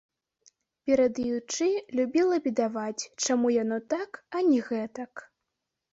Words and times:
Перадаючы, 0.89 1.67
любіла 2.01 2.35
бедаваць, 2.45 3.07
чаму 3.27 3.47
яно 3.63 3.77
так, 3.95 4.11
а 4.37 4.45
не 4.53 4.59
гэтак. 4.71 5.13